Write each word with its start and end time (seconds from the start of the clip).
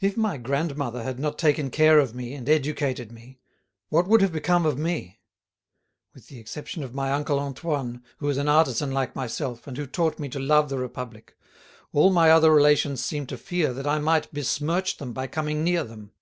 "If 0.00 0.16
my 0.16 0.36
grandmother 0.36 1.02
had 1.02 1.18
not 1.18 1.36
taken 1.36 1.68
care 1.68 1.98
of 1.98 2.14
me 2.14 2.32
and 2.34 2.48
educated 2.48 3.10
me, 3.10 3.40
what 3.88 4.06
would 4.06 4.20
have 4.22 4.30
become 4.30 4.64
of 4.64 4.78
me? 4.78 5.18
With 6.14 6.28
the 6.28 6.38
exception 6.38 6.84
of 6.84 6.94
my 6.94 7.10
Uncle 7.10 7.40
Antoine, 7.40 8.04
who 8.18 8.28
is 8.28 8.36
an 8.36 8.48
artisan 8.48 8.92
like 8.92 9.16
myself, 9.16 9.66
and 9.66 9.76
who 9.76 9.88
taught 9.88 10.20
me 10.20 10.28
to 10.28 10.38
love 10.38 10.68
the 10.68 10.78
Republic, 10.78 11.36
all 11.92 12.12
my 12.12 12.30
other 12.30 12.52
relations 12.54 13.02
seem 13.02 13.26
to 13.26 13.36
fear 13.36 13.72
that 13.72 13.84
I 13.88 13.98
might 13.98 14.32
besmirch 14.32 14.98
them 14.98 15.12
by 15.12 15.26
coming 15.26 15.64
near 15.64 15.82
them." 15.82 16.12